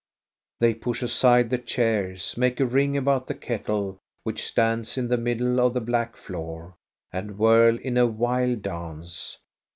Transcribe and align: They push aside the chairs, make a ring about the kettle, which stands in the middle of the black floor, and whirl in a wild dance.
They 0.59 0.73
push 0.73 1.03
aside 1.03 1.51
the 1.51 1.59
chairs, 1.59 2.35
make 2.35 2.59
a 2.59 2.65
ring 2.65 2.97
about 2.97 3.27
the 3.27 3.35
kettle, 3.35 3.99
which 4.23 4.43
stands 4.47 4.97
in 4.97 5.07
the 5.09 5.15
middle 5.15 5.59
of 5.59 5.75
the 5.75 5.79
black 5.79 6.15
floor, 6.15 6.73
and 7.13 7.37
whirl 7.37 7.77
in 7.77 7.97
a 7.97 8.07
wild 8.07 8.63
dance. 8.63 9.37